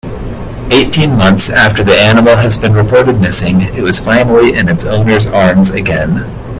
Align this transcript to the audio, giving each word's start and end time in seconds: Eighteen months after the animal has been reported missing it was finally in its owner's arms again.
Eighteen 0.71 1.15
months 1.15 1.51
after 1.51 1.83
the 1.83 1.95
animal 1.95 2.35
has 2.35 2.57
been 2.57 2.73
reported 2.73 3.21
missing 3.21 3.61
it 3.61 3.83
was 3.83 3.99
finally 3.99 4.51
in 4.57 4.67
its 4.67 4.83
owner's 4.83 5.27
arms 5.27 5.69
again. 5.69 6.27